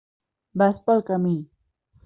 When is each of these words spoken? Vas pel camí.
Vas 0.61 0.81
pel 0.87 1.05
camí. 1.11 1.37